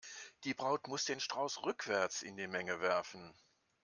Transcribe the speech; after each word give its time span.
Die 0.45 0.55
Braut 0.55 0.87
muss 0.87 1.05
den 1.05 1.19
Strauß 1.19 1.61
rückwärts 1.61 2.23
in 2.23 2.35
die 2.35 2.47
Menge 2.47 2.81
werfen. 2.81 3.35